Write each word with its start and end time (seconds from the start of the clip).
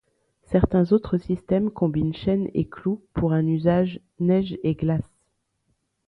Certains 0.45 0.93
autres 0.93 1.19
systèmes 1.19 1.69
combinent 1.69 2.15
chaînes 2.15 2.49
et 2.55 2.67
clous 2.67 3.03
pour 3.13 3.33
un 3.33 3.45
usage 3.45 3.99
neige 4.19 4.57
et 4.63 4.73
glace. 4.73 5.13